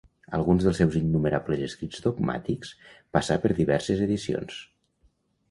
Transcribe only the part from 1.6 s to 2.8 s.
escrits dogmàtics